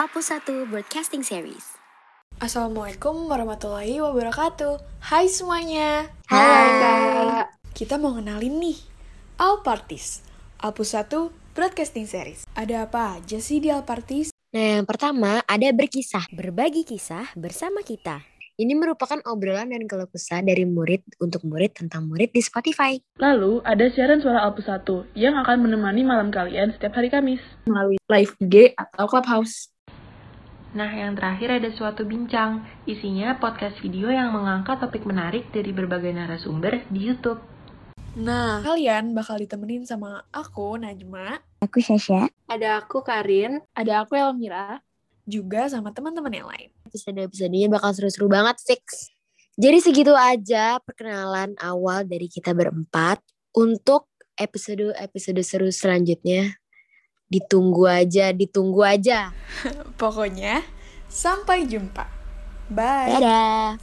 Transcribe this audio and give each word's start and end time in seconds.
Apus 0.00 0.32
1 0.32 0.72
Broadcasting 0.72 1.20
Series. 1.20 1.76
Assalamualaikum 2.40 3.28
warahmatullahi 3.28 4.00
wabarakatuh. 4.00 4.80
Hai 4.96 5.28
semuanya. 5.28 6.08
Hai, 6.24 6.68
Kak. 6.80 7.60
Kita 7.76 8.00
mau 8.00 8.16
kenalin 8.16 8.64
nih. 8.64 8.80
All 9.36 9.60
Parties. 9.60 10.24
Apus 10.56 10.96
1 10.96 11.12
Broadcasting 11.52 12.08
Series. 12.08 12.48
Ada 12.56 12.88
apa 12.88 13.20
aja 13.20 13.44
sih 13.44 13.60
di 13.60 13.68
All 13.68 13.84
Parties? 13.84 14.32
Nah, 14.56 14.80
yang 14.80 14.88
pertama 14.88 15.44
ada 15.44 15.68
berkisah. 15.68 16.32
Berbagi 16.32 16.88
kisah 16.88 17.36
bersama 17.36 17.84
kita. 17.84 18.24
Ini 18.56 18.72
merupakan 18.72 19.20
obrolan 19.28 19.68
dan 19.68 19.84
keluh 19.84 20.08
kesah 20.08 20.40
dari 20.40 20.64
murid 20.64 21.04
untuk 21.20 21.44
murid 21.44 21.76
tentang 21.76 22.08
murid 22.08 22.32
di 22.32 22.40
Spotify. 22.40 22.96
Lalu, 23.20 23.60
ada 23.68 23.84
siaran 23.92 24.24
suara 24.24 24.48
Alpus 24.48 24.64
1 24.64 25.12
yang 25.12 25.36
akan 25.36 25.60
menemani 25.60 26.08
malam 26.08 26.32
kalian 26.32 26.72
setiap 26.72 26.96
hari 26.96 27.12
Kamis. 27.12 27.44
melalui 27.68 28.00
live 28.08 28.32
IG 28.40 28.72
atau 28.80 29.04
Clubhouse. 29.04 29.68
Nah, 30.70 30.86
yang 30.86 31.18
terakhir 31.18 31.58
ada 31.58 31.66
suatu 31.74 32.06
bincang. 32.06 32.62
Isinya 32.86 33.34
podcast 33.42 33.74
video 33.82 34.06
yang 34.06 34.30
mengangkat 34.30 34.78
topik 34.78 35.02
menarik 35.02 35.50
dari 35.50 35.74
berbagai 35.74 36.14
narasumber 36.14 36.86
di 36.86 37.10
YouTube. 37.10 37.42
Nah, 38.14 38.62
kalian 38.62 39.10
bakal 39.10 39.42
ditemenin 39.42 39.82
sama 39.82 40.22
aku, 40.30 40.78
Najma, 40.78 41.42
Aku 41.62 41.82
Sasha. 41.82 42.30
Ada 42.46 42.82
aku 42.86 43.02
Karin, 43.02 43.58
ada 43.74 44.06
aku 44.06 44.14
Elmira. 44.14 44.82
juga 45.30 45.70
sama 45.70 45.94
teman-teman 45.94 46.34
yang 46.34 46.48
lain. 46.50 46.74
Episode-episodenya 46.90 47.70
bakal 47.70 47.94
seru-seru 47.94 48.26
banget, 48.26 48.58
fix. 48.66 49.14
Jadi 49.54 49.78
segitu 49.78 50.10
aja 50.10 50.82
perkenalan 50.82 51.54
awal 51.62 52.02
dari 52.02 52.26
kita 52.26 52.50
berempat. 52.50 53.22
Untuk 53.54 54.10
episode-episode 54.34 55.38
seru 55.46 55.70
selanjutnya, 55.70 56.59
ditunggu 57.30 57.86
aja, 57.86 58.34
ditunggu 58.34 58.82
aja. 58.82 59.30
Pokoknya, 60.00 60.66
sampai 61.06 61.70
jumpa. 61.70 62.10
Bye. 62.66 63.16
Dadah! 63.16 63.78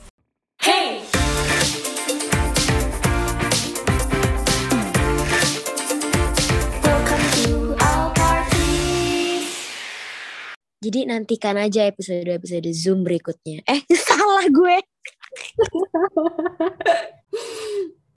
Jadi 10.77 11.09
nantikan 11.09 11.57
aja 11.59 11.89
episode-episode 11.89 12.69
Zoom 12.71 13.03
berikutnya. 13.03 13.59
Eh, 13.67 13.83
salah 14.07 14.47
gue. 14.47 14.77